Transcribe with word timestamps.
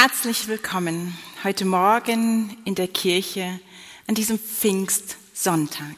Herzlich 0.00 0.46
willkommen 0.46 1.18
heute 1.42 1.64
Morgen 1.64 2.56
in 2.64 2.76
der 2.76 2.86
Kirche 2.86 3.58
an 4.06 4.14
diesem 4.14 4.38
Pfingstsonntag. 4.38 5.96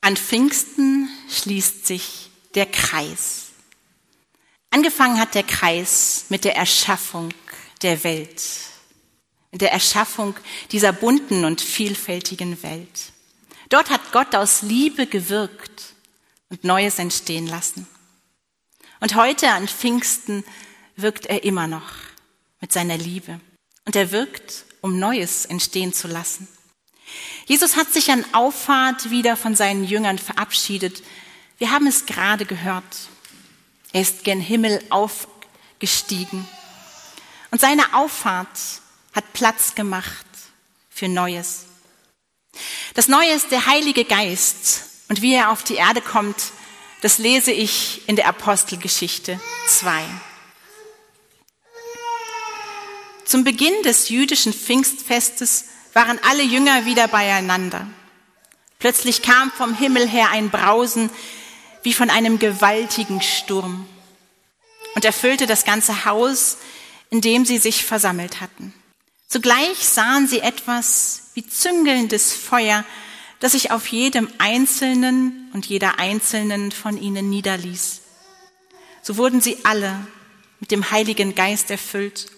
An 0.00 0.16
Pfingsten 0.16 1.08
schließt 1.30 1.86
sich 1.86 2.28
der 2.56 2.66
Kreis. 2.66 3.52
Angefangen 4.70 5.20
hat 5.20 5.36
der 5.36 5.44
Kreis 5.44 6.24
mit 6.28 6.44
der 6.44 6.56
Erschaffung 6.56 7.28
der 7.82 8.02
Welt, 8.02 8.42
der 9.52 9.70
Erschaffung 9.70 10.34
dieser 10.72 10.92
bunten 10.92 11.44
und 11.44 11.60
vielfältigen 11.60 12.60
Welt. 12.64 13.12
Dort 13.68 13.90
hat 13.90 14.10
Gott 14.10 14.34
aus 14.34 14.62
Liebe 14.62 15.06
gewirkt 15.06 15.94
und 16.48 16.64
Neues 16.64 16.98
entstehen 16.98 17.46
lassen. 17.46 17.86
Und 18.98 19.14
heute 19.14 19.50
an 19.50 19.68
Pfingsten 19.68 20.42
wirkt 20.96 21.26
er 21.26 21.44
immer 21.44 21.68
noch 21.68 21.92
mit 22.60 22.72
seiner 22.72 22.96
Liebe. 22.96 23.40
Und 23.84 23.96
er 23.96 24.10
wirkt, 24.10 24.64
um 24.80 24.98
Neues 24.98 25.44
entstehen 25.46 25.92
zu 25.92 26.08
lassen. 26.08 26.48
Jesus 27.46 27.76
hat 27.76 27.92
sich 27.92 28.10
an 28.10 28.24
Auffahrt 28.32 29.10
wieder 29.10 29.36
von 29.36 29.54
seinen 29.54 29.84
Jüngern 29.84 30.18
verabschiedet. 30.18 31.02
Wir 31.58 31.70
haben 31.70 31.86
es 31.86 32.06
gerade 32.06 32.44
gehört. 32.44 33.08
Er 33.92 34.02
ist 34.02 34.24
gen 34.24 34.40
Himmel 34.40 34.82
aufgestiegen. 34.90 36.46
Und 37.50 37.60
seine 37.60 37.94
Auffahrt 37.94 38.58
hat 39.14 39.32
Platz 39.32 39.74
gemacht 39.74 40.26
für 40.90 41.08
Neues. 41.08 41.66
Das 42.94 43.08
Neue 43.08 43.32
ist 43.32 43.50
der 43.50 43.66
Heilige 43.66 44.04
Geist. 44.04 44.82
Und 45.08 45.22
wie 45.22 45.34
er 45.34 45.50
auf 45.50 45.62
die 45.62 45.76
Erde 45.76 46.00
kommt, 46.00 46.36
das 47.02 47.18
lese 47.18 47.52
ich 47.52 48.08
in 48.08 48.16
der 48.16 48.26
Apostelgeschichte 48.26 49.40
2. 49.68 50.04
Zum 53.26 53.42
Beginn 53.42 53.82
des 53.82 54.08
jüdischen 54.08 54.52
Pfingstfestes 54.52 55.64
waren 55.92 56.20
alle 56.22 56.44
Jünger 56.44 56.86
wieder 56.86 57.08
beieinander. 57.08 57.88
Plötzlich 58.78 59.20
kam 59.20 59.50
vom 59.50 59.74
Himmel 59.74 60.08
her 60.08 60.30
ein 60.30 60.48
Brausen 60.48 61.10
wie 61.82 61.92
von 61.92 62.08
einem 62.08 62.38
gewaltigen 62.38 63.20
Sturm 63.20 63.84
und 64.94 65.04
erfüllte 65.04 65.48
das 65.48 65.64
ganze 65.64 66.04
Haus, 66.04 66.58
in 67.10 67.20
dem 67.20 67.44
sie 67.44 67.58
sich 67.58 67.84
versammelt 67.84 68.40
hatten. 68.40 68.72
Zugleich 69.26 69.78
sahen 69.78 70.28
sie 70.28 70.38
etwas 70.38 71.30
wie 71.34 71.44
züngelndes 71.44 72.32
Feuer, 72.32 72.84
das 73.40 73.52
sich 73.52 73.72
auf 73.72 73.88
jedem 73.88 74.28
Einzelnen 74.38 75.50
und 75.52 75.66
jeder 75.66 75.98
Einzelnen 75.98 76.70
von 76.70 76.96
ihnen 76.96 77.28
niederließ. 77.28 78.02
So 79.02 79.16
wurden 79.16 79.40
sie 79.40 79.58
alle 79.64 80.06
mit 80.60 80.70
dem 80.70 80.92
Heiligen 80.92 81.34
Geist 81.34 81.72
erfüllt 81.72 82.28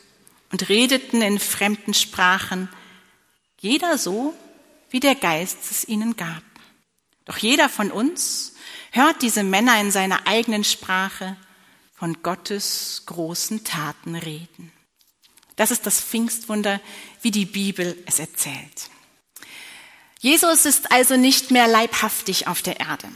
und 0.51 0.69
redeten 0.69 1.23
in 1.23 1.39
fremden 1.39 1.95
Sprachen, 1.95 2.69
jeder 3.61 3.99
so, 3.99 4.35
wie 4.91 5.01
der 5.01 5.15
Geist 5.15 5.59
es 5.71 5.87
ihnen 5.87 6.17
gab. 6.17 6.43
Doch 7.25 7.37
jeder 7.39 7.69
von 7.69 7.91
uns 7.91 8.55
hört 8.91 9.23
diese 9.23 9.43
Männer 9.43 9.81
in 9.81 9.91
seiner 9.91 10.27
eigenen 10.27 10.65
Sprache 10.65 11.37
von 11.95 12.23
Gottes 12.23 13.03
großen 13.07 13.65
Taten 13.65 14.15
reden. 14.15 14.73
Das 15.57 15.71
ist 15.71 15.87
das 15.87 16.01
Pfingstwunder, 16.01 16.81
wie 17.21 17.33
die 17.33 17.45
Bibel 17.45 18.01
es 18.07 18.21
erzählt. 18.21 18.91
Jesus 20.21 20.65
ist 20.65 20.91
also 20.93 21.17
nicht 21.17 21.51
mehr 21.51 21.67
leibhaftig 21.67 22.47
auf 22.47 22.63
der 22.63 22.81
Erde. 22.81 23.09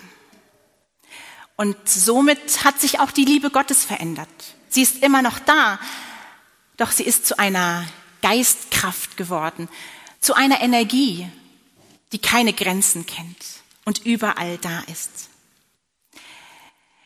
Und 1.57 1.77
somit 1.89 2.65
hat 2.65 2.81
sich 2.81 3.01
auch 3.01 3.13
die 3.13 3.25
Liebe 3.25 3.51
Gottes 3.51 3.85
verändert. 3.85 4.29
Sie 4.69 4.83
ist 4.83 5.03
immer 5.03 5.23
noch 5.23 5.39
da, 5.39 5.79
doch 6.77 6.91
sie 6.91 7.05
ist 7.05 7.27
zu 7.27 7.39
einer 7.39 7.87
Geistkraft 8.23 9.17
geworden, 9.17 9.69
zu 10.21 10.35
einer 10.35 10.61
Energie, 10.61 11.29
die 12.13 12.19
keine 12.19 12.53
Grenzen 12.53 13.07
kennt 13.07 13.45
und 13.85 14.05
überall 14.05 14.59
da 14.59 14.81
ist. 14.91 15.29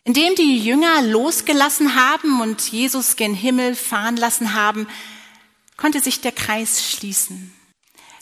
Indem 0.04 0.36
die 0.36 0.58
Jünger 0.58 1.02
losgelassen 1.02 1.96
haben 1.96 2.40
und 2.40 2.70
Jesus 2.70 3.16
gen 3.16 3.34
Himmel 3.34 3.74
fahren 3.74 4.16
lassen 4.16 4.54
haben, 4.54 4.86
konnte 5.76 6.00
sich 6.00 6.20
der 6.20 6.32
Kreis 6.32 6.92
schließen. 6.92 7.52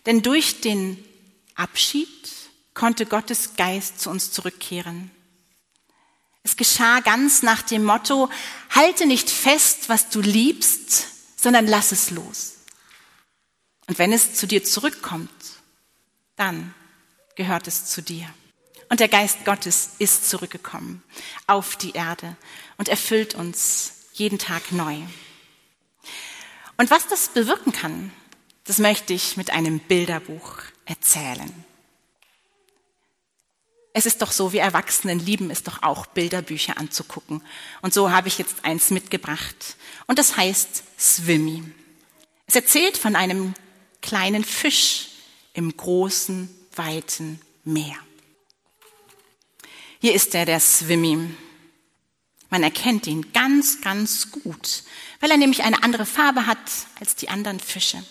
Denn 0.06 0.22
durch 0.22 0.60
den 0.60 1.03
Abschied 1.54 2.09
konnte 2.72 3.06
Gottes 3.06 3.56
Geist 3.56 4.00
zu 4.00 4.10
uns 4.10 4.33
zurückkehren. 4.33 5.10
Es 6.43 6.56
geschah 6.56 7.00
ganz 7.00 7.43
nach 7.43 7.62
dem 7.62 7.84
Motto, 7.84 8.28
halte 8.71 9.06
nicht 9.06 9.31
fest, 9.31 9.88
was 9.88 10.10
du 10.10 10.21
liebst, 10.21 11.13
sondern 11.44 11.66
lass 11.66 11.93
es 11.93 12.10
los. 12.10 12.55
Und 13.87 13.99
wenn 13.99 14.12
es 14.15 14.34
zu 14.34 14.47
dir 14.47 14.65
zurückkommt, 14.65 15.31
dann 16.37 16.75
gehört 17.37 17.69
es 17.69 17.84
zu 17.84 18.03
dir. 18.03 18.27
Und 18.88 19.00
der 19.00 19.09
Geist 19.09 19.44
Gottes 19.44 19.91
ist 19.99 20.28
zurückgekommen 20.28 21.03
auf 21.47 21.77
die 21.77 21.93
Erde 21.93 22.37
und 22.78 22.88
erfüllt 22.88 23.34
uns 23.34 23.93
jeden 24.15 24.38
Tag 24.38 24.72
neu. 24.72 24.97
Und 26.78 26.91
was 26.91 27.09
das 27.09 27.28
bewirken 27.28 27.72
kann, 27.72 28.10
das 28.65 28.78
möchte 28.78 29.12
ich 29.12 29.37
mit 29.37 29.50
einem 29.50 29.81
Bilderbuch 29.81 30.62
erzählen. 30.87 31.53
Es 33.97 34.06
ist 34.06 34.22
doch 34.22 34.32
so, 34.32 34.53
wir 34.53 34.60
Erwachsenen 34.60 35.21
lieben 35.21 35.50
es 35.53 35.62
doch 35.62 35.84
auch, 35.84 36.06
Bilderbücher 36.06 36.78
anzugucken. 36.78 37.43
Und 37.81 37.94
so 37.94 38.10
habe 38.10 38.27
ich 38.27 38.38
jetzt 38.38 38.65
eins 38.65 38.91
mitgebracht. 38.91 39.77
Und 40.09 40.19
das 40.19 40.37
heißt 40.37 40.82
Swimmy. 40.99 41.62
Es 42.47 42.56
erzählt 42.56 42.97
von 42.97 43.15
einem 43.15 43.54
kleinen 44.03 44.43
Fisch 44.43 45.10
im 45.53 45.75
großen, 45.77 46.50
weiten 46.75 47.41
Meer. 47.62 47.97
Hier 50.00 50.12
ist 50.12 50.34
er, 50.34 50.44
der 50.44 50.59
Swimmy. 50.59 51.31
Man 52.50 52.65
erkennt 52.65 53.06
ihn 53.06 53.33
ganz, 53.33 53.81
ganz 53.81 54.33
gut, 54.33 54.83
weil 55.21 55.31
er 55.31 55.37
nämlich 55.37 55.62
eine 55.62 55.84
andere 55.84 56.04
Farbe 56.04 56.47
hat 56.47 56.59
als 56.99 57.15
die 57.15 57.28
anderen 57.28 57.60
Fische. 57.60 58.04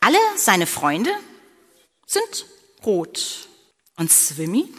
Alle 0.00 0.18
seine 0.36 0.66
Freunde 0.66 1.10
sind 2.06 2.44
rot 2.84 3.48
und 3.96 4.10
Swimmy, 4.10 4.72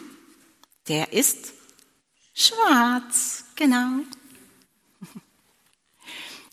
der 0.88 1.12
ist 1.12 1.52
schwarz, 2.34 3.44
genau. 3.54 4.00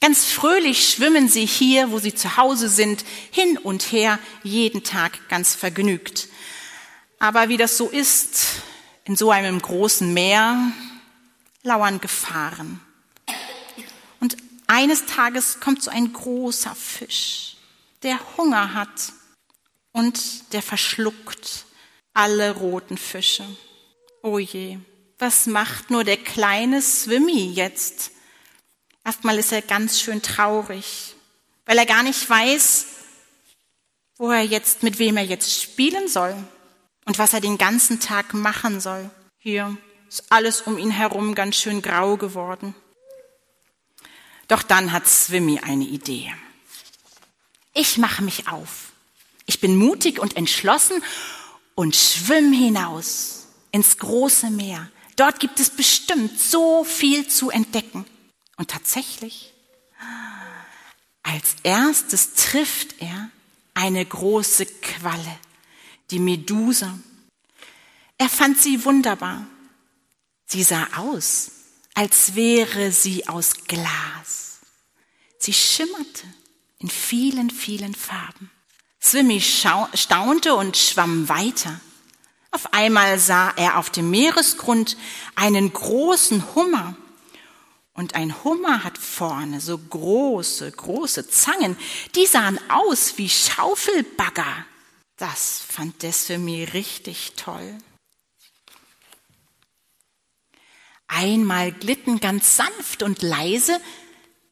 Ganz 0.01 0.25
fröhlich 0.25 0.89
schwimmen 0.89 1.29
sie 1.29 1.45
hier, 1.45 1.91
wo 1.91 1.99
sie 1.99 2.13
zu 2.13 2.37
Hause 2.37 2.69
sind, 2.69 3.05
hin 3.31 3.57
und 3.57 3.91
her, 3.91 4.19
jeden 4.43 4.83
Tag 4.83 5.29
ganz 5.29 5.55
vergnügt. 5.55 6.27
Aber 7.19 7.49
wie 7.49 7.57
das 7.57 7.77
so 7.77 7.89
ist, 7.89 8.63
in 9.05 9.15
so 9.15 9.31
einem 9.31 9.61
großen 9.61 10.13
Meer 10.13 10.71
lauern 11.63 11.99
Gefahren. 12.01 12.81
Und 14.19 14.37
eines 14.67 15.05
Tages 15.05 15.59
kommt 15.59 15.83
so 15.83 15.91
ein 15.91 16.11
großer 16.13 16.75
Fisch, 16.75 17.57
der 18.01 18.19
Hunger 18.37 18.73
hat 18.73 19.13
und 19.91 20.53
der 20.53 20.61
verschluckt 20.61 21.65
alle 22.13 22.51
roten 22.51 22.97
Fische. 22.97 23.45
Oh 24.21 24.39
je, 24.39 24.79
was 25.19 25.45
macht 25.45 25.89
nur 25.89 26.03
der 26.03 26.17
kleine 26.17 26.81
Swimmy 26.81 27.51
jetzt? 27.53 28.11
Erstmal 29.03 29.37
ist 29.37 29.51
er 29.51 29.61
ganz 29.61 29.99
schön 29.99 30.21
traurig, 30.21 31.15
weil 31.65 31.77
er 31.77 31.85
gar 31.85 32.03
nicht 32.03 32.29
weiß, 32.29 32.85
wo 34.17 34.31
er 34.31 34.43
jetzt, 34.43 34.83
mit 34.83 34.99
wem 34.99 35.17
er 35.17 35.25
jetzt 35.25 35.61
spielen 35.61 36.07
soll 36.07 36.35
und 37.05 37.17
was 37.19 37.33
er 37.33 37.41
den 37.41 37.57
ganzen 37.57 37.99
Tag 37.99 38.33
machen 38.33 38.79
soll. 38.79 39.09
Hier 39.37 39.75
ist 40.07 40.31
alles 40.31 40.61
um 40.61 40.77
ihn 40.77 40.91
herum 40.91 41.35
ganz 41.35 41.57
schön 41.57 41.81
grau 41.81 42.15
geworden. 42.15 42.75
Doch 44.47 44.63
dann 44.63 44.91
hat 44.91 45.07
Swimmy 45.07 45.59
eine 45.59 45.85
Idee. 45.85 46.33
Ich 47.73 47.97
mache 47.97 48.23
mich 48.23 48.47
auf. 48.47 48.91
Ich 49.45 49.59
bin 49.59 49.75
mutig 49.75 50.19
und 50.19 50.37
entschlossen 50.37 51.03
und 51.75 51.95
schwimm 51.95 52.53
hinaus 52.53 53.47
ins 53.71 53.97
große 53.97 54.49
Meer. 54.49 54.89
Dort 55.15 55.39
gibt 55.39 55.59
es 55.59 55.69
bestimmt 55.69 56.39
so 56.39 56.83
viel 56.83 57.27
zu 57.27 57.49
entdecken. 57.49 58.05
Und 58.57 58.69
tatsächlich, 58.69 59.53
als 61.23 61.55
erstes 61.63 62.33
trifft 62.33 63.01
er 63.01 63.29
eine 63.73 64.05
große 64.05 64.65
Qualle, 64.65 65.39
die 66.11 66.19
Medusa. 66.19 66.97
Er 68.17 68.29
fand 68.29 68.59
sie 68.59 68.85
wunderbar. 68.85 69.47
Sie 70.45 70.63
sah 70.63 70.87
aus, 70.97 71.51
als 71.95 72.35
wäre 72.35 72.91
sie 72.91 73.27
aus 73.27 73.65
Glas. 73.65 74.59
Sie 75.39 75.53
schimmerte 75.53 76.27
in 76.79 76.89
vielen, 76.89 77.49
vielen 77.49 77.95
Farben. 77.95 78.51
Swimmy 79.03 79.41
staunte 79.41 80.55
und 80.55 80.77
schwamm 80.77 81.27
weiter. 81.27 81.79
Auf 82.51 82.73
einmal 82.73 83.19
sah 83.19 83.49
er 83.57 83.77
auf 83.77 83.89
dem 83.89 84.09
Meeresgrund 84.09 84.95
einen 85.35 85.73
großen 85.73 86.55
Hummer 86.55 86.95
Und 87.95 88.15
ein 88.15 88.43
Hummer 88.43 88.83
hat 88.83 88.97
vorne 88.97 89.61
so 89.61 89.77
große, 89.77 90.71
große 90.71 91.29
Zangen. 91.29 91.77
Die 92.15 92.25
sahen 92.25 92.59
aus 92.69 93.17
wie 93.17 93.29
Schaufelbagger. 93.29 94.65
Das 95.17 95.59
fand 95.59 96.03
für 96.25 96.39
mich 96.39 96.73
richtig 96.73 97.33
toll. 97.35 97.77
Einmal 101.07 101.71
glitten 101.71 102.19
ganz 102.19 102.55
sanft 102.55 103.03
und 103.03 103.21
leise 103.21 103.79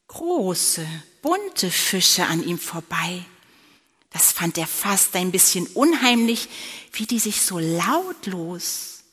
große, 0.08 0.86
bunte 1.24 1.72
Fische 1.72 2.26
an 2.26 2.44
ihm 2.44 2.60
vorbei. 2.60 3.26
Das 4.12 4.32
fand 4.32 4.58
er 4.58 4.68
fast 4.68 5.16
ein 5.16 5.32
bisschen 5.32 5.68
unheimlich, 5.68 6.50
wie 6.94 7.06
die 7.06 7.20
sich 7.20 7.42
so 7.42 7.60
lautlos 7.60 9.04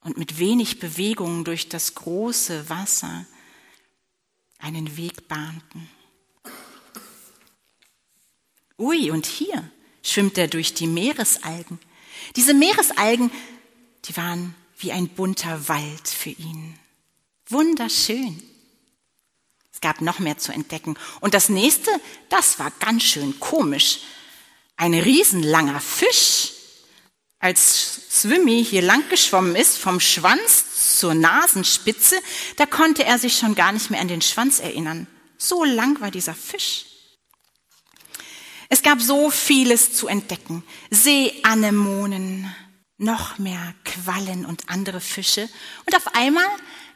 und 0.00 0.18
mit 0.18 0.38
wenig 0.38 0.78
Bewegung 0.78 1.44
durch 1.44 1.68
das 1.68 1.94
große 1.94 2.68
Wasser 2.68 3.26
einen 4.58 4.96
Weg 4.96 5.26
bahnten. 5.26 5.88
Ui, 8.78 9.10
und 9.10 9.26
hier 9.26 9.70
schwimmt 10.02 10.36
er 10.36 10.48
durch 10.48 10.74
die 10.74 10.86
Meeresalgen. 10.86 11.78
Diese 12.36 12.52
Meeresalgen, 12.52 13.30
die 14.04 14.16
waren 14.16 14.54
wie 14.78 14.92
ein 14.92 15.08
bunter 15.08 15.68
Wald 15.68 16.08
für 16.08 16.30
ihn. 16.30 16.78
Wunderschön. 17.48 18.42
Es 19.72 19.80
gab 19.80 20.00
noch 20.00 20.18
mehr 20.18 20.38
zu 20.38 20.52
entdecken. 20.52 20.96
Und 21.20 21.34
das 21.34 21.48
nächste, 21.48 21.90
das 22.28 22.58
war 22.58 22.70
ganz 22.80 23.04
schön 23.04 23.38
komisch. 23.40 24.00
Ein 24.76 24.94
riesenlanger 24.94 25.80
Fisch. 25.80 26.52
Als 27.38 28.00
Swimmy 28.10 28.64
hier 28.64 28.82
lang 28.82 29.08
geschwommen 29.08 29.56
ist, 29.56 29.78
vom 29.78 30.00
Schwanz 30.00 30.98
zur 30.98 31.14
Nasenspitze, 31.14 32.16
da 32.56 32.66
konnte 32.66 33.04
er 33.04 33.18
sich 33.18 33.36
schon 33.36 33.54
gar 33.54 33.72
nicht 33.72 33.90
mehr 33.90 34.00
an 34.00 34.08
den 34.08 34.22
Schwanz 34.22 34.60
erinnern. 34.60 35.06
So 35.38 35.64
lang 35.64 36.00
war 36.00 36.10
dieser 36.10 36.34
Fisch. 36.34 36.86
Es 38.68 38.82
gab 38.82 39.00
so 39.00 39.30
vieles 39.30 39.92
zu 39.92 40.08
entdecken. 40.08 40.64
Seeanemonen, 40.90 42.52
noch 42.98 43.38
mehr 43.38 43.74
Quallen 43.84 44.44
und 44.46 44.68
andere 44.68 45.00
Fische. 45.00 45.48
Und 45.84 45.94
auf 45.94 46.14
einmal 46.14 46.48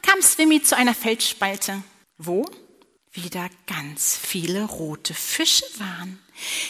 kam 0.02 0.20
Swimmy 0.22 0.62
zu 0.62 0.76
einer 0.76 0.94
Felsspalte. 0.94 1.82
Wo? 2.16 2.44
Wieder 3.12 3.48
ganz 3.66 4.16
viele 4.16 4.64
rote 4.64 5.14
Fische 5.14 5.64
waren. 5.78 6.18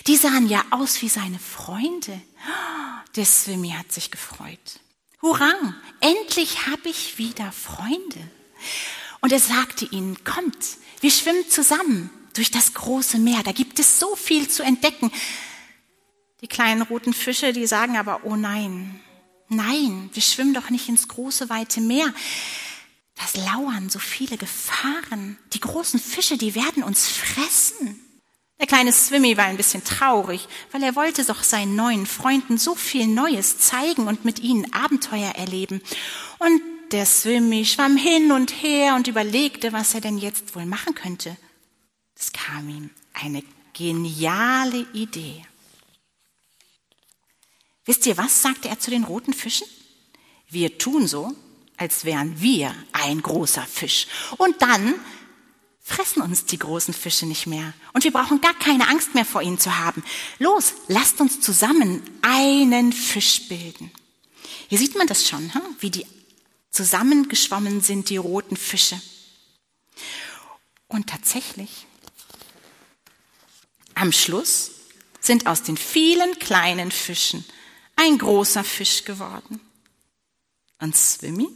Die 0.06 0.16
sahen 0.16 0.48
ja 0.48 0.64
aus 0.70 1.02
wie 1.02 1.08
seine 1.08 1.38
Freunde. 1.38 2.20
Der 3.16 3.26
Swimmy 3.26 3.70
hat 3.70 3.92
sich 3.92 4.10
gefreut. 4.10 4.80
Hurra, 5.20 5.52
endlich 6.00 6.66
habe 6.66 6.88
ich 6.88 7.18
wieder 7.18 7.52
Freunde. 7.52 8.30
Und 9.20 9.32
er 9.32 9.40
sagte 9.40 9.84
ihnen, 9.84 10.24
kommt, 10.24 10.78
wir 11.00 11.10
schwimmen 11.10 11.48
zusammen 11.50 12.10
durch 12.34 12.50
das 12.50 12.72
große 12.72 13.18
Meer. 13.18 13.42
Da 13.42 13.52
gibt 13.52 13.78
es 13.78 13.98
so 13.98 14.16
viel 14.16 14.48
zu 14.48 14.62
entdecken. 14.62 15.12
Die 16.40 16.48
kleinen 16.48 16.82
roten 16.82 17.12
Fische, 17.12 17.52
die 17.52 17.66
sagen 17.66 17.98
aber, 17.98 18.24
oh 18.24 18.36
nein, 18.36 18.98
nein, 19.48 20.08
wir 20.14 20.22
schwimmen 20.22 20.54
doch 20.54 20.70
nicht 20.70 20.88
ins 20.88 21.06
große, 21.06 21.50
weite 21.50 21.82
Meer. 21.82 22.14
Das 23.20 23.36
lauern 23.36 23.90
so 23.90 23.98
viele 23.98 24.38
Gefahren. 24.38 25.36
Die 25.52 25.60
großen 25.60 26.00
Fische, 26.00 26.38
die 26.38 26.54
werden 26.54 26.82
uns 26.82 27.06
fressen. 27.06 28.00
Der 28.58 28.66
kleine 28.66 28.92
Swimmy 28.92 29.36
war 29.36 29.44
ein 29.44 29.58
bisschen 29.58 29.84
traurig, 29.84 30.48
weil 30.72 30.82
er 30.82 30.96
wollte 30.96 31.24
doch 31.24 31.42
seinen 31.42 31.76
neuen 31.76 32.06
Freunden 32.06 32.56
so 32.56 32.74
viel 32.74 33.06
Neues 33.06 33.58
zeigen 33.58 34.06
und 34.06 34.24
mit 34.24 34.38
ihnen 34.38 34.72
Abenteuer 34.72 35.32
erleben. 35.32 35.82
Und 36.38 36.62
der 36.92 37.04
Swimmy 37.04 37.64
schwamm 37.66 37.96
hin 37.96 38.32
und 38.32 38.62
her 38.62 38.94
und 38.94 39.06
überlegte, 39.06 39.72
was 39.72 39.94
er 39.94 40.00
denn 40.00 40.18
jetzt 40.18 40.54
wohl 40.54 40.66
machen 40.66 40.94
könnte. 40.94 41.36
Es 42.18 42.32
kam 42.32 42.68
ihm 42.68 42.90
eine 43.12 43.42
geniale 43.74 44.86
Idee. 44.92 45.44
Wisst 47.84 48.06
ihr 48.06 48.16
was, 48.16 48.42
sagte 48.42 48.68
er 48.68 48.78
zu 48.78 48.90
den 48.90 49.04
roten 49.04 49.32
Fischen? 49.32 49.66
Wir 50.48 50.78
tun 50.78 51.06
so, 51.06 51.34
als 51.80 52.04
wären 52.04 52.42
wir 52.42 52.74
ein 52.92 53.22
großer 53.22 53.62
Fisch. 53.62 54.06
Und 54.36 54.60
dann 54.60 54.94
fressen 55.80 56.20
uns 56.20 56.44
die 56.44 56.58
großen 56.58 56.92
Fische 56.92 57.24
nicht 57.24 57.46
mehr. 57.46 57.72
Und 57.94 58.04
wir 58.04 58.12
brauchen 58.12 58.42
gar 58.42 58.52
keine 58.52 58.86
Angst 58.86 59.14
mehr 59.14 59.24
vor 59.24 59.40
ihnen 59.40 59.58
zu 59.58 59.78
haben. 59.78 60.04
Los, 60.38 60.74
lasst 60.88 61.22
uns 61.22 61.40
zusammen 61.40 62.02
einen 62.20 62.92
Fisch 62.92 63.48
bilden. 63.48 63.90
Hier 64.68 64.76
sieht 64.76 64.94
man 64.94 65.06
das 65.06 65.26
schon, 65.26 65.54
hm? 65.54 65.62
wie 65.78 65.90
die 65.90 66.06
zusammengeschwommen 66.70 67.80
sind, 67.80 68.10
die 68.10 68.18
roten 68.18 68.58
Fische. 68.58 69.00
Und 70.86 71.08
tatsächlich, 71.08 71.86
am 73.94 74.12
Schluss 74.12 74.72
sind 75.18 75.46
aus 75.46 75.62
den 75.62 75.78
vielen 75.78 76.38
kleinen 76.38 76.90
Fischen 76.90 77.42
ein 77.96 78.18
großer 78.18 78.64
Fisch 78.64 79.04
geworden. 79.04 79.60
Und 80.78 80.94
Swimmy 80.94 81.48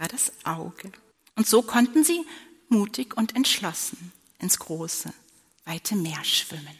war 0.00 0.08
das 0.08 0.32
Auge. 0.44 0.90
Und 1.36 1.46
so 1.46 1.60
konnten 1.60 2.02
sie 2.02 2.26
mutig 2.68 3.16
und 3.16 3.36
entschlossen 3.36 4.12
ins 4.38 4.58
große, 4.58 5.12
weite 5.66 5.94
Meer 5.94 6.24
schwimmen. 6.24 6.78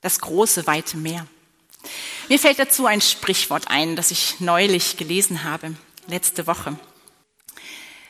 Das 0.00 0.20
große, 0.20 0.66
weite 0.66 0.96
Meer. 0.96 1.26
Mir 2.28 2.38
fällt 2.38 2.58
dazu 2.58 2.86
ein 2.86 3.00
Sprichwort 3.00 3.68
ein, 3.68 3.94
das 3.94 4.10
ich 4.10 4.40
neulich 4.40 4.96
gelesen 4.96 5.44
habe, 5.44 5.76
letzte 6.08 6.48
Woche. 6.48 6.76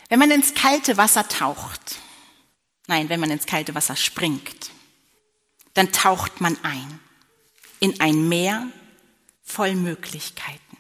Wenn 0.09 0.19
man 0.19 0.31
ins 0.31 0.55
kalte 0.55 0.97
Wasser 0.97 1.29
taucht, 1.29 1.97
nein, 2.87 3.11
wenn 3.11 3.21
man 3.21 3.31
ins 3.31 3.47
kalte 3.47 3.75
Wasser 3.75 3.97
springt, 3.97 4.71
dann 5.75 5.93
taucht 5.93 6.41
man 6.41 6.57
ein 6.65 7.01
in 7.81 8.01
ein 8.01 8.29
Meer 8.29 8.67
voll 9.43 9.75
Möglichkeiten. 9.75 10.77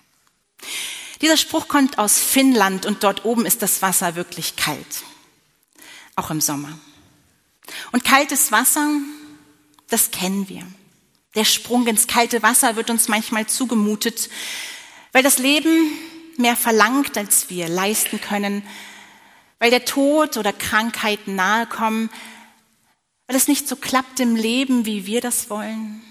Dieser 1.21 1.37
Spruch 1.37 1.69
kommt 1.69 1.99
aus 1.99 2.19
Finnland 2.19 2.87
und 2.87 3.05
dort 3.05 3.25
oben 3.25 3.45
ist 3.45 3.63
das 3.63 3.83
Wasser 3.83 4.17
wirklich 4.17 4.57
kalt, 4.57 5.05
auch 6.17 6.31
im 6.31 6.41
Sommer. 6.41 6.79
Und 7.93 8.05
kaltes 8.05 8.51
Wasser, 8.53 8.89
das 9.89 10.11
kennen 10.11 10.49
wir. 10.49 10.67
Der 11.35 11.45
Sprung 11.45 11.87
ins 11.87 12.07
kalte 12.07 12.43
Wasser 12.43 12.75
wird 12.77 12.91
uns 12.91 13.09
manchmal 13.09 13.47
zugemutet, 13.47 14.31
weil 15.13 15.23
das 15.23 15.39
Leben 15.39 15.93
mehr 16.39 16.57
verlangt, 16.57 17.17
als 17.19 17.51
wir 17.51 17.69
leisten 17.69 18.21
können, 18.21 18.63
weil 19.59 19.71
der 19.71 19.85
Tod 19.85 20.39
oder 20.39 20.53
Krankheiten 20.53 21.37
nahe 21.37 21.67
kommen, 21.67 22.09
weil 23.27 23.37
es 23.37 23.47
nicht 23.47 23.69
so 23.69 23.77
klappt 23.77 24.21
im 24.21 24.37
Leben, 24.37 24.87
wie 24.87 25.07
wir 25.07 25.21
das 25.21 25.51
wollen. 25.51 26.03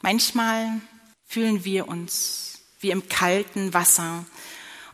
Manchmal 0.00 0.80
fühlen 1.26 1.64
wir 1.64 1.86
uns 1.86 2.53
wie 2.84 2.92
im 2.92 3.08
kalten 3.08 3.74
Wasser 3.74 4.24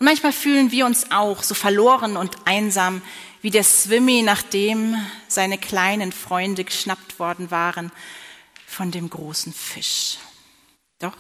und 0.01 0.07
manchmal 0.07 0.33
fühlen 0.33 0.73
wir 0.73 0.87
uns 0.87 1.11
auch 1.11 1.43
so 1.43 1.55
verloren 1.55 2.17
und 2.17 2.35
einsam 2.47 3.03
wie 3.43 3.51
der 3.51 3.65
Swimmy, 3.65 4.23
nachdem 4.23 4.97
seine 5.29 5.59
kleinen 5.59 6.11
Freunde 6.11 6.65
geschnappt 6.65 7.19
worden 7.19 7.51
waren 7.51 7.93
von 8.67 8.91
dem 8.91 9.11
großen 9.11 9.53
Fisch. 9.53 10.17
Doch 11.01 11.17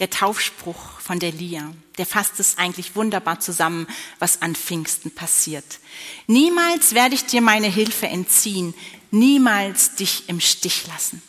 der 0.00 0.10
Taufspruch 0.10 1.00
von 1.00 1.20
der 1.20 1.30
Lia, 1.30 1.72
der 1.96 2.06
fasst 2.06 2.40
es 2.40 2.58
eigentlich 2.58 2.96
wunderbar 2.96 3.38
zusammen, 3.38 3.86
was 4.18 4.42
an 4.42 4.56
Pfingsten 4.56 5.12
passiert. 5.12 5.78
Niemals 6.26 6.94
werde 6.94 7.14
ich 7.14 7.26
dir 7.26 7.40
meine 7.40 7.68
Hilfe 7.68 8.08
entziehen, 8.08 8.74
niemals 9.12 9.94
dich 9.94 10.28
im 10.28 10.40
Stich 10.40 10.88
lassen. 10.88 11.22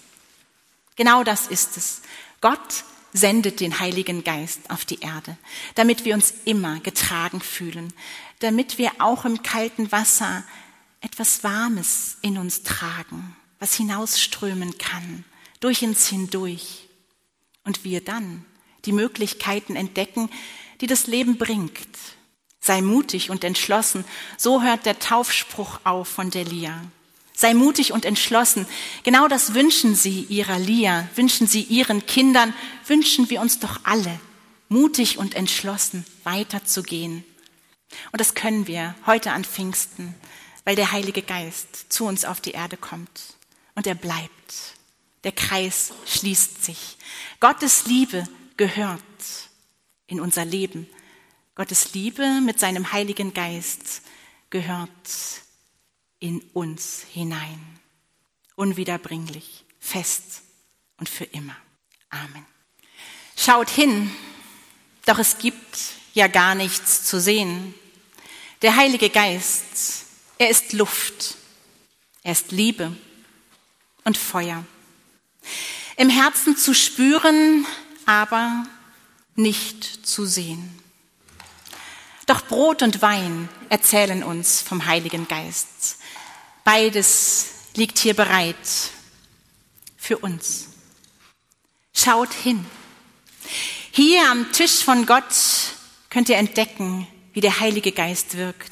Genau 0.96 1.24
das 1.24 1.46
ist 1.46 1.78
es. 1.78 2.02
Gott 2.40 2.84
sendet 3.14 3.60
den 3.60 3.80
Heiligen 3.80 4.24
Geist 4.24 4.70
auf 4.70 4.86
die 4.86 5.00
Erde, 5.02 5.38
damit 5.76 6.06
wir 6.06 6.14
uns 6.14 6.34
immer 6.46 6.80
getragen 6.80 7.42
fühlen, 7.42 7.94
damit 8.40 8.78
wir 8.78 8.92
auch 9.00 9.26
im 9.26 9.44
kalten 9.44 9.92
Wasser 9.92 10.44
etwas 11.02 11.44
Warmes 11.44 12.18
in 12.22 12.38
uns 12.38 12.64
tragen, 12.64 13.36
was 13.60 13.76
hinausströmen 13.76 14.78
kann, 14.78 15.26
durch 15.60 15.84
uns 15.84 16.08
hindurch. 16.08 16.88
Und 17.64 17.84
wir 17.84 18.02
dann 18.04 18.46
die 18.86 18.92
Möglichkeiten 18.92 19.76
entdecken, 19.76 20.30
die 20.80 20.88
das 20.88 21.08
Leben 21.08 21.38
bringt. 21.38 21.88
Sei 22.60 22.82
mutig 22.82 23.30
und 23.30 23.44
entschlossen, 23.44 24.06
so 24.38 24.62
hört 24.62 24.86
der 24.86 25.00
Taufspruch 25.00 25.80
auf 25.84 26.08
von 26.08 26.30
Delia. 26.32 26.82
Sei 27.42 27.56
mutig 27.56 27.92
und 27.92 28.06
entschlossen. 28.06 28.68
Genau 29.02 29.28
das 29.28 29.56
wünschen 29.56 29.96
Sie 29.96 30.28
Ihrer 30.30 30.60
Lia, 30.60 31.10
wünschen 31.16 31.48
Sie 31.48 31.64
Ihren 31.64 32.06
Kindern, 32.06 32.54
wünschen 32.86 33.32
wir 33.32 33.42
uns 33.42 33.58
doch 33.58 33.80
alle, 33.82 34.20
mutig 34.70 35.18
und 35.18 35.34
entschlossen 35.34 36.06
weiterzugehen. 36.24 37.24
Und 38.12 38.22
das 38.22 38.36
können 38.36 38.68
wir 38.68 38.94
heute 39.08 39.32
an 39.32 39.44
Pfingsten, 39.44 40.14
weil 40.66 40.76
der 40.76 40.92
Heilige 40.92 41.24
Geist 41.24 41.92
zu 41.92 42.06
uns 42.06 42.26
auf 42.26 42.42
die 42.42 42.52
Erde 42.52 42.78
kommt. 42.78 43.34
Und 43.74 43.88
er 43.88 43.96
bleibt. 43.96 44.30
Der 45.24 45.32
Kreis 45.32 45.94
schließt 46.06 46.64
sich. 46.64 46.96
Gottes 47.40 47.88
Liebe 47.88 48.24
gehört 48.56 49.02
in 50.06 50.20
unser 50.20 50.46
Leben. 50.46 50.86
Gottes 51.56 51.96
Liebe 51.96 52.40
mit 52.46 52.60
seinem 52.60 52.92
Heiligen 52.92 53.34
Geist 53.34 54.04
gehört 54.52 54.90
in 56.22 56.40
uns 56.54 57.06
hinein. 57.12 57.60
Unwiederbringlich, 58.56 59.66
fest 59.80 60.44
und 60.98 61.10
für 61.10 61.26
immer. 61.26 61.56
Amen. 62.10 62.46
Schaut 63.36 63.70
hin, 63.70 64.12
doch 65.06 65.20
es 65.20 65.40
gibt 65.40 65.78
ja 66.14 66.28
gar 66.28 66.56
nichts 66.56 67.04
zu 67.04 67.20
sehen. 67.20 67.74
Der 68.62 68.76
Heilige 68.76 69.10
Geist, 69.10 70.06
er 70.38 70.50
ist 70.50 70.74
Luft, 70.74 71.36
er 72.24 72.34
ist 72.34 72.52
Liebe 72.52 72.96
und 74.04 74.18
Feuer. 74.18 74.64
Im 75.98 76.10
Herzen 76.10 76.56
zu 76.56 76.76
spüren, 76.76 77.66
aber 78.06 78.68
nicht 79.36 80.06
zu 80.06 80.26
sehen. 80.26 80.78
Doch 82.28 82.46
Brot 82.46 82.84
und 82.84 83.02
Wein 83.02 83.50
erzählen 83.70 84.24
uns 84.24 84.62
vom 84.62 84.86
Heiligen 84.86 85.28
Geist. 85.28 85.98
Beides 86.64 87.48
liegt 87.76 87.98
hier 87.98 88.14
bereit 88.14 88.56
für 89.98 90.18
uns. 90.18 90.68
Schaut 91.94 92.34
hin. 92.34 92.66
Hier 93.92 94.30
am 94.30 94.52
Tisch 94.52 94.84
von 94.84 95.06
Gott 95.06 95.34
könnt 96.10 96.30
ihr 96.30 96.38
entdecken, 96.38 97.08
wie 97.34 97.42
der 97.42 97.60
Heilige 97.60 97.92
Geist 97.92 98.38
wirkt. 98.38 98.72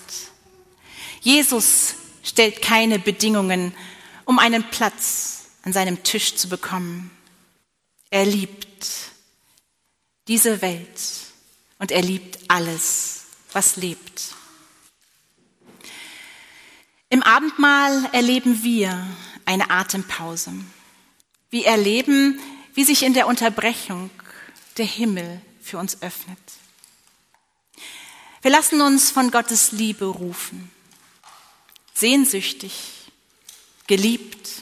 Jesus 1.22 1.96
stellt 2.24 2.62
keine 2.62 3.00
Bedingungen, 3.00 3.74
um 4.25 4.39
einen 4.39 4.69
Platz 4.69 5.48
an 5.63 5.74
seinem 5.74 6.03
Tisch 6.03 6.36
zu 6.36 6.48
bekommen. 6.48 7.12
Er 8.10 8.25
liebt 8.25 8.88
diese 10.27 10.62
Welt 10.62 11.01
und 11.79 11.91
er 11.91 12.01
liebt 12.01 12.39
alles, 12.48 13.25
was 13.51 13.75
lebt. 13.75 14.36
Im 17.11 17.23
Abendmahl 17.23 18.07
erleben 18.11 18.61
wir 18.61 19.07
eine 19.45 19.71
Atempause. 19.71 20.53
Wir 21.49 21.65
erleben, 21.65 22.39
wie 22.75 22.83
sich 22.83 23.01
in 23.01 23.15
der 23.15 23.25
Unterbrechung 23.25 24.11
der 24.77 24.85
Himmel 24.85 25.41
für 25.59 25.79
uns 25.79 26.03
öffnet. 26.03 26.37
Wir 28.43 28.51
lassen 28.51 28.79
uns 28.81 29.09
von 29.09 29.31
Gottes 29.31 29.71
Liebe 29.71 30.05
rufen, 30.05 30.69
sehnsüchtig, 31.95 33.11
geliebt, 33.87 34.61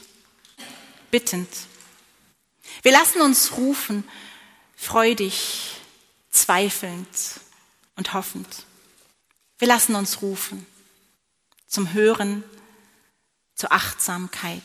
bittend. 1.11 1.49
Wir 2.81 2.93
lassen 2.93 3.19
uns 3.19 3.57
rufen, 3.57 4.05
freudig, 4.77 5.73
zweifelnd 6.31 7.41
und 7.97 8.13
hoffend. 8.13 8.65
Wir 9.59 9.67
lassen 9.67 9.95
uns 9.95 10.21
rufen 10.21 10.65
zum 11.67 11.93
Hören, 11.93 12.43
zur 13.55 13.71
Achtsamkeit, 13.71 14.61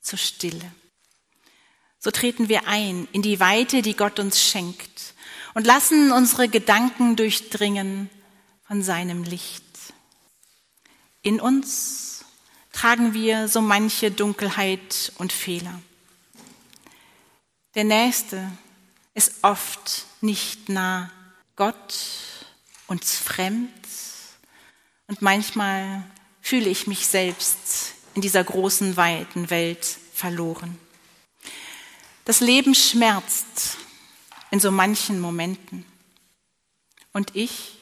zur 0.00 0.18
Stille. 0.18 0.72
So 1.98 2.10
treten 2.10 2.48
wir 2.48 2.68
ein 2.68 3.08
in 3.12 3.22
die 3.22 3.40
Weite, 3.40 3.82
die 3.82 3.96
Gott 3.96 4.18
uns 4.18 4.40
schenkt 4.40 5.14
und 5.54 5.66
lassen 5.66 6.12
unsere 6.12 6.48
Gedanken 6.48 7.16
durchdringen 7.16 8.10
von 8.66 8.82
seinem 8.82 9.24
Licht. 9.24 9.64
In 11.22 11.40
uns 11.40 12.24
tragen 12.72 13.14
wir 13.14 13.48
so 13.48 13.60
manche 13.60 14.10
Dunkelheit 14.10 15.12
und 15.18 15.32
Fehler. 15.32 15.80
Der 17.74 17.84
Nächste 17.84 18.52
ist 19.14 19.32
oft 19.42 20.06
nicht 20.20 20.68
nah. 20.68 21.10
Gott 21.56 21.94
uns 22.86 23.16
fremd. 23.16 23.72
Und 25.06 25.22
manchmal 25.22 26.04
fühle 26.40 26.68
ich 26.68 26.86
mich 26.86 27.06
selbst 27.06 27.94
in 28.14 28.22
dieser 28.22 28.42
großen, 28.42 28.96
weiten 28.96 29.50
Welt 29.50 29.84
verloren. 30.12 30.78
Das 32.24 32.40
Leben 32.40 32.74
schmerzt 32.74 33.76
in 34.50 34.58
so 34.58 34.70
manchen 34.70 35.20
Momenten. 35.20 35.84
Und 37.12 37.34
ich 37.34 37.78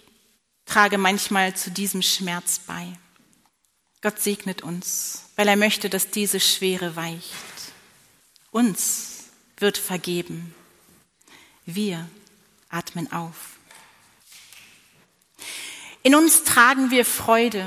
trage 0.66 0.98
manchmal 0.98 1.56
zu 1.56 1.70
diesem 1.70 2.02
Schmerz 2.02 2.58
bei. 2.58 2.86
Gott 4.02 4.20
segnet 4.20 4.62
uns, 4.62 5.24
weil 5.36 5.48
er 5.48 5.56
möchte, 5.56 5.88
dass 5.88 6.10
diese 6.10 6.40
Schwere 6.40 6.94
weicht. 6.94 7.24
Uns 8.50 9.24
wird 9.56 9.78
vergeben. 9.78 10.54
Wir 11.64 12.08
atmen 12.68 13.10
auf. 13.12 13.53
In 16.06 16.14
uns 16.14 16.44
tragen 16.44 16.90
wir 16.90 17.06
Freude 17.06 17.64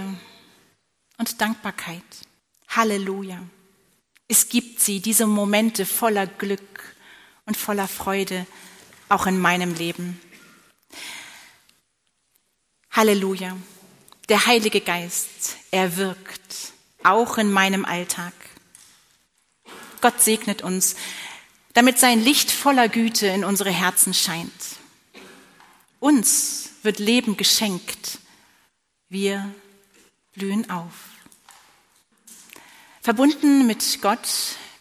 und 1.17 1.41
Dankbarkeit. 1.41 2.03
Halleluja. 2.67 3.41
Es 4.27 4.49
gibt 4.49 4.79
sie, 4.79 4.99
diese 4.99 5.25
Momente 5.25 5.87
voller 5.87 6.27
Glück 6.27 6.95
und 7.47 7.57
voller 7.57 7.87
Freude, 7.87 8.45
auch 9.09 9.25
in 9.25 9.39
meinem 9.39 9.73
Leben. 9.73 10.21
Halleluja. 12.91 13.57
Der 14.29 14.45
Heilige 14.45 14.81
Geist, 14.81 15.57
er 15.71 15.97
wirkt, 15.97 16.73
auch 17.03 17.39
in 17.39 17.51
meinem 17.51 17.85
Alltag. 17.85 18.33
Gott 19.99 20.21
segnet 20.21 20.61
uns, 20.61 20.95
damit 21.73 21.97
sein 21.97 22.23
Licht 22.23 22.51
voller 22.51 22.87
Güte 22.87 23.25
in 23.25 23.43
unsere 23.43 23.71
Herzen 23.71 24.13
scheint. 24.13 24.51
Uns 25.99 26.69
wird 26.83 26.99
Leben 26.99 27.35
geschenkt. 27.35 28.19
Wir 29.09 29.53
blühen 30.33 30.69
auf. 30.69 30.93
Verbunden 33.01 33.65
mit 33.65 34.01
Gott 34.01 34.27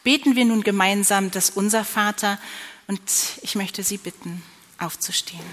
beten 0.03 0.35
wir 0.35 0.45
nun 0.45 0.65
gemeinsam 0.65 1.31
das 1.31 1.51
Unser 1.51 1.85
Vater 1.85 2.39
und 2.89 3.01
ich 3.43 3.55
möchte 3.55 3.85
Sie 3.85 3.99
bitten, 3.99 4.43
aufzustehen. 4.79 5.45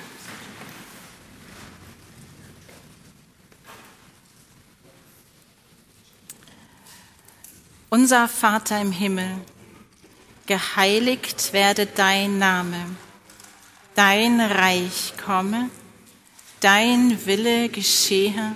Unser 7.89 8.27
Vater 8.27 8.81
im 8.81 8.91
Himmel, 8.91 9.39
geheiligt 10.47 11.53
werde 11.53 11.85
dein 11.85 12.39
Name, 12.39 12.95
dein 13.93 14.41
Reich 14.41 15.13
komme, 15.23 15.69
dein 16.59 17.23
Wille 17.27 17.69
geschehe, 17.69 18.55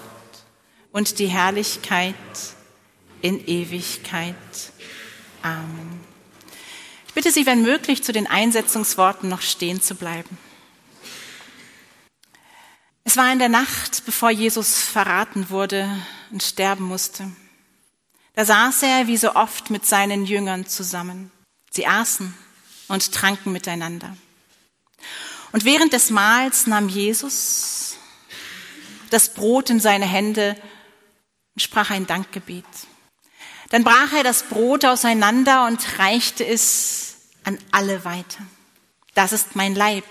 und 0.91 1.19
die 1.19 1.27
Herrlichkeit 1.27 2.15
in 3.21 3.45
Ewigkeit. 3.47 4.35
Amen. 5.41 6.01
Ich 7.07 7.13
bitte 7.13 7.31
Sie, 7.31 7.45
wenn 7.45 7.61
möglich, 7.61 8.03
zu 8.03 8.13
den 8.13 8.27
Einsetzungsworten 8.27 9.29
noch 9.29 9.41
stehen 9.41 9.81
zu 9.81 9.95
bleiben. 9.95 10.37
Es 13.03 13.17
war 13.17 13.31
in 13.33 13.39
der 13.39 13.49
Nacht, 13.49 14.05
bevor 14.05 14.29
Jesus 14.29 14.79
verraten 14.79 15.49
wurde 15.49 15.89
und 16.31 16.43
sterben 16.43 16.85
musste. 16.85 17.29
Da 18.35 18.45
saß 18.45 18.83
er 18.83 19.07
wie 19.07 19.17
so 19.17 19.35
oft 19.35 19.69
mit 19.69 19.85
seinen 19.85 20.25
Jüngern 20.25 20.65
zusammen. 20.65 21.31
Sie 21.71 21.87
aßen 21.87 22.33
und 22.87 23.11
tranken 23.11 23.51
miteinander. 23.51 24.15
Und 25.51 25.65
während 25.65 25.91
des 25.93 26.09
Mahls 26.11 26.67
nahm 26.67 26.87
Jesus 26.87 27.95
das 29.09 29.33
Brot 29.33 29.69
in 29.69 29.79
seine 29.79 30.05
Hände 30.05 30.55
und 31.55 31.61
sprach 31.61 31.89
ein 31.89 32.07
Dankgebet. 32.07 32.65
Dann 33.69 33.83
brach 33.83 34.11
er 34.13 34.23
das 34.23 34.43
Brot 34.43 34.85
auseinander 34.85 35.65
und 35.65 35.97
reichte 35.97 36.45
es 36.45 37.15
an 37.43 37.57
alle 37.71 38.03
weiter. 38.03 38.45
Das 39.13 39.31
ist 39.31 39.55
mein 39.55 39.75
Leib, 39.75 40.03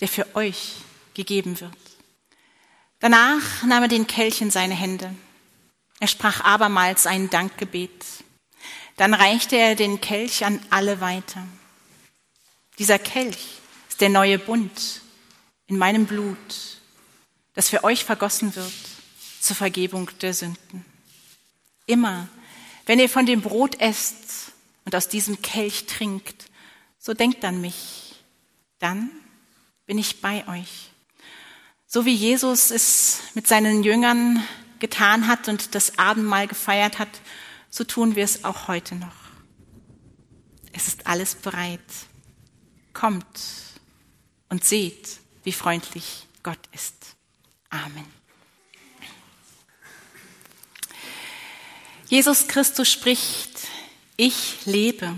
der 0.00 0.08
für 0.08 0.34
euch 0.34 0.74
gegeben 1.14 1.60
wird. 1.60 1.72
Danach 3.00 3.62
nahm 3.62 3.84
er 3.84 3.88
den 3.88 4.06
Kelch 4.06 4.40
in 4.40 4.50
seine 4.50 4.74
Hände. 4.74 5.14
Er 6.00 6.08
sprach 6.08 6.40
abermals 6.44 7.06
ein 7.06 7.30
Dankgebet. 7.30 8.04
Dann 8.96 9.14
reichte 9.14 9.56
er 9.56 9.76
den 9.76 10.00
Kelch 10.00 10.44
an 10.44 10.60
alle 10.70 11.00
weiter. 11.00 11.46
Dieser 12.78 12.98
Kelch 12.98 13.58
ist 13.88 14.00
der 14.00 14.08
neue 14.08 14.38
Bund 14.38 15.00
in 15.68 15.78
meinem 15.78 16.06
Blut, 16.06 16.80
das 17.54 17.68
für 17.68 17.84
euch 17.84 18.04
vergossen 18.04 18.56
wird 18.56 18.72
zur 19.40 19.56
Vergebung 19.56 20.10
der 20.20 20.34
Sünden. 20.34 20.84
Immer, 21.86 22.28
wenn 22.86 22.98
ihr 22.98 23.08
von 23.08 23.26
dem 23.26 23.40
Brot 23.40 23.80
esst 23.80 24.52
und 24.84 24.94
aus 24.94 25.08
diesem 25.08 25.42
Kelch 25.42 25.86
trinkt, 25.86 26.46
so 26.98 27.14
denkt 27.14 27.44
an 27.44 27.60
mich. 27.60 28.14
Dann 28.78 29.10
bin 29.86 29.98
ich 29.98 30.20
bei 30.20 30.46
euch. 30.48 30.90
So 31.86 32.04
wie 32.04 32.14
Jesus 32.14 32.70
es 32.70 33.20
mit 33.34 33.46
seinen 33.46 33.82
Jüngern 33.82 34.42
getan 34.78 35.26
hat 35.26 35.48
und 35.48 35.74
das 35.74 35.98
Abendmahl 35.98 36.46
gefeiert 36.46 36.98
hat, 36.98 37.08
so 37.70 37.84
tun 37.84 38.14
wir 38.14 38.24
es 38.24 38.44
auch 38.44 38.68
heute 38.68 38.94
noch. 38.94 39.16
Es 40.72 40.86
ist 40.86 41.06
alles 41.06 41.34
bereit. 41.34 41.80
Kommt 42.92 43.26
und 44.48 44.64
seht, 44.64 45.20
wie 45.44 45.52
freundlich 45.52 46.26
Gott 46.42 46.60
ist. 46.72 47.16
Amen. 47.70 48.06
Jesus 52.08 52.48
Christus 52.48 52.90
spricht, 52.90 53.50
ich 54.16 54.64
lebe 54.64 55.14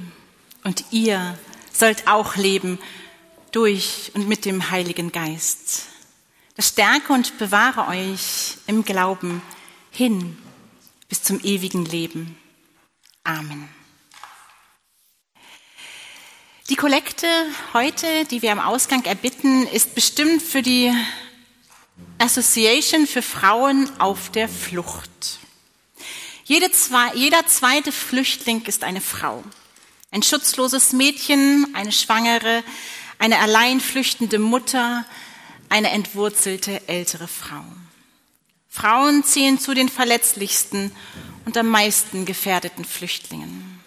und 0.64 0.84
ihr 0.90 1.38
sollt 1.72 2.08
auch 2.08 2.34
leben 2.34 2.80
durch 3.52 4.10
und 4.14 4.26
mit 4.26 4.44
dem 4.44 4.72
Heiligen 4.72 5.12
Geist. 5.12 5.84
Das 6.56 6.70
stärke 6.70 7.12
und 7.12 7.38
bewahre 7.38 7.86
euch 7.86 8.56
im 8.66 8.84
Glauben 8.84 9.40
hin 9.92 10.36
bis 11.08 11.22
zum 11.22 11.38
ewigen 11.44 11.84
Leben. 11.84 12.36
Amen. 13.22 13.68
Die 16.70 16.76
Kollekte 16.76 17.28
heute, 17.72 18.24
die 18.24 18.42
wir 18.42 18.50
am 18.50 18.58
Ausgang 18.58 19.04
erbitten, 19.04 19.64
ist 19.68 19.94
bestimmt 19.94 20.42
für 20.42 20.62
die 20.62 20.92
Association 22.18 23.06
für 23.06 23.22
Frauen 23.22 23.88
auf 24.00 24.30
der 24.30 24.48
Flucht. 24.48 25.38
Jede 26.50 26.72
zwei, 26.72 27.14
jeder 27.14 27.46
zweite 27.46 27.92
Flüchtling 27.92 28.64
ist 28.64 28.82
eine 28.82 29.00
Frau. 29.00 29.44
Ein 30.10 30.24
schutzloses 30.24 30.92
Mädchen, 30.92 31.72
eine 31.74 31.92
Schwangere, 31.92 32.64
eine 33.20 33.38
allein 33.38 33.78
flüchtende 33.80 34.40
Mutter, 34.40 35.06
eine 35.68 35.90
entwurzelte 35.90 36.88
ältere 36.88 37.28
Frau. 37.28 37.62
Frauen 38.68 39.22
zählen 39.22 39.60
zu 39.60 39.74
den 39.74 39.88
verletzlichsten 39.88 40.90
und 41.44 41.56
am 41.56 41.68
meisten 41.68 42.24
gefährdeten 42.24 42.84
Flüchtlingen. 42.84 43.80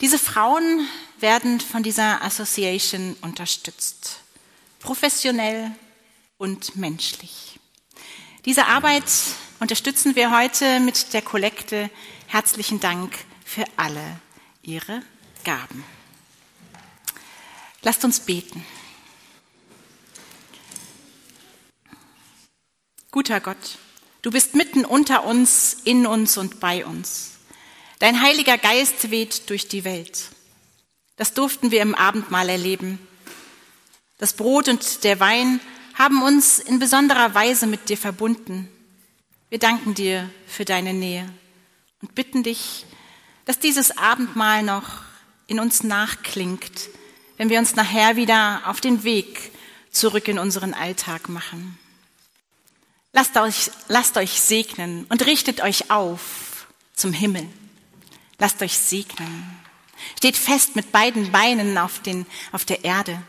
Diese 0.00 0.20
Frauen 0.20 0.86
werden 1.18 1.58
von 1.58 1.82
dieser 1.82 2.22
Association 2.22 3.16
unterstützt, 3.22 4.20
professionell 4.78 5.72
und 6.38 6.76
menschlich. 6.76 7.58
Diese 8.44 8.66
Arbeit 8.66 9.02
unterstützen 9.60 10.16
wir 10.16 10.36
heute 10.36 10.80
mit 10.80 11.12
der 11.12 11.22
Kollekte. 11.22 11.90
Herzlichen 12.26 12.80
Dank 12.80 13.16
für 13.44 13.64
alle 13.76 14.20
Ihre 14.62 15.02
Gaben. 15.44 15.84
Lasst 17.82 18.04
uns 18.04 18.20
beten. 18.20 18.64
Guter 23.10 23.40
Gott, 23.40 23.78
du 24.22 24.30
bist 24.30 24.54
mitten 24.54 24.84
unter 24.84 25.24
uns, 25.24 25.76
in 25.84 26.06
uns 26.06 26.36
und 26.36 26.60
bei 26.60 26.84
uns. 26.84 27.30
Dein 27.98 28.20
Heiliger 28.20 28.58
Geist 28.58 29.10
weht 29.10 29.48
durch 29.48 29.68
die 29.68 29.84
Welt. 29.84 30.30
Das 31.16 31.32
durften 31.32 31.70
wir 31.70 31.80
im 31.80 31.94
Abendmahl 31.94 32.48
erleben. 32.50 32.98
Das 34.18 34.34
Brot 34.34 34.68
und 34.68 35.04
der 35.04 35.18
Wein 35.18 35.60
haben 35.94 36.22
uns 36.22 36.58
in 36.58 36.78
besonderer 36.78 37.34
Weise 37.34 37.66
mit 37.66 37.88
dir 37.88 37.96
verbunden. 37.96 38.68
Wir 39.48 39.58
danken 39.60 39.94
dir 39.94 40.28
für 40.48 40.64
deine 40.64 40.92
Nähe 40.92 41.32
und 42.02 42.16
bitten 42.16 42.42
dich, 42.42 42.84
dass 43.44 43.60
dieses 43.60 43.96
Abendmahl 43.96 44.64
noch 44.64 45.02
in 45.46 45.60
uns 45.60 45.84
nachklingt, 45.84 46.88
wenn 47.36 47.48
wir 47.48 47.60
uns 47.60 47.76
nachher 47.76 48.16
wieder 48.16 48.62
auf 48.66 48.80
den 48.80 49.04
Weg 49.04 49.52
zurück 49.92 50.26
in 50.26 50.40
unseren 50.40 50.74
Alltag 50.74 51.28
machen. 51.28 51.78
Lasst 53.12 53.36
euch, 53.36 53.70
lasst 53.86 54.16
euch 54.16 54.40
segnen 54.40 55.06
und 55.10 55.24
richtet 55.26 55.62
euch 55.62 55.92
auf 55.92 56.66
zum 56.92 57.12
Himmel. 57.12 57.48
Lasst 58.38 58.60
euch 58.62 58.76
segnen. 58.76 59.58
Steht 60.18 60.36
fest 60.36 60.74
mit 60.74 60.90
beiden 60.90 61.30
Beinen 61.30 61.78
auf, 61.78 62.00
den, 62.00 62.26
auf 62.50 62.64
der 62.64 62.84
Erde, 62.84 63.22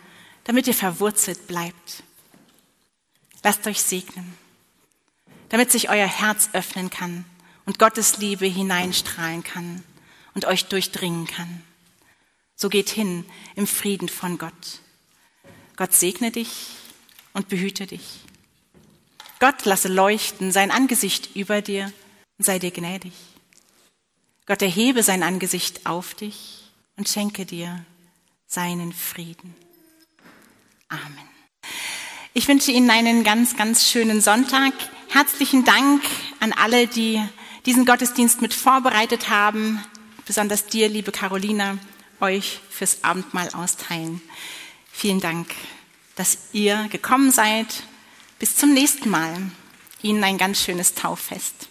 damit 0.46 0.68
ihr 0.68 0.74
verwurzelt 0.74 1.48
bleibt. 1.48 2.04
Lasst 3.44 3.68
euch 3.68 3.82
segnen, 3.82 4.36
damit 5.50 5.72
sich 5.72 5.90
euer 5.90 6.08
Herz 6.08 6.50
öffnen 6.54 6.90
kann 6.90 7.26
und 7.66 7.80
Gottes 7.80 8.18
Liebe 8.18 8.46
hineinstrahlen 8.46 9.44
kann 9.44 9.84
und 10.34 10.46
euch 10.46 10.66
durchdringen 10.66 11.28
kann. 11.28 11.64
So 12.56 12.70
geht 12.70 12.90
hin 12.90 13.26
im 13.56 13.68
Frieden 13.68 14.10
von 14.10 14.38
Gott. 14.38 14.82
Gott 15.76 15.94
segne 15.94 16.32
dich 16.32 16.76
und 17.34 17.50
behüte 17.50 17.86
dich. 17.86 18.22
Gott 19.40 19.66
lasse 19.66 19.88
leuchten 19.88 20.52
sein 20.52 20.72
Angesicht 20.72 21.36
über 21.36 21.62
dir 21.62 21.92
und 22.38 22.46
sei 22.46 22.58
dir 22.58 22.72
gnädig. 22.72 23.14
Gott 24.48 24.62
erhebe 24.62 25.04
sein 25.04 25.24
Angesicht 25.24 25.86
auf 25.86 26.16
dich 26.16 26.72
und 26.96 27.08
schenke 27.08 27.46
dir 27.46 27.86
seinen 28.48 28.94
Frieden. 28.94 29.54
Amen. 30.90 31.37
Ich 32.38 32.48
wünsche 32.48 32.72
Ihnen 32.72 32.92
einen 32.92 33.24
ganz, 33.24 33.58
ganz 33.58 33.90
schönen 33.90 34.22
Sonntag. 34.22 34.72
Herzlichen 35.10 35.66
Dank 35.66 36.04
an 36.40 36.54
alle, 36.54 36.86
die 36.86 37.20
diesen 37.66 37.84
Gottesdienst 37.84 38.44
mit 38.44 38.54
vorbereitet 38.54 39.32
haben, 39.32 39.84
besonders 40.28 40.68
dir, 40.68 40.88
liebe 40.88 41.12
Carolina, 41.12 41.80
euch 42.22 42.60
fürs 42.70 43.04
Abendmahl 43.04 43.50
austeilen. 43.56 44.22
Vielen 44.92 45.20
Dank, 45.20 45.48
dass 46.16 46.38
ihr 46.54 46.88
gekommen 46.92 47.32
seid. 47.32 47.82
Bis 48.38 48.56
zum 48.56 48.72
nächsten 48.72 49.10
Mal. 49.10 49.34
Ihnen 50.04 50.24
ein 50.24 50.38
ganz 50.38 50.62
schönes 50.62 50.94
Tauffest. 50.94 51.70